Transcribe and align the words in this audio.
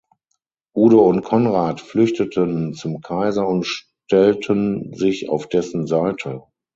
Udo 0.75 1.05
und 1.07 1.21
Konrad 1.21 1.79
flüchteten 1.79 2.73
zum 2.73 3.01
Kaiser 3.01 3.47
und 3.47 3.67
stellten 3.67 4.95
sich 4.95 5.29
auf 5.29 5.47
dessen 5.47 5.85
Seite. 5.85 6.41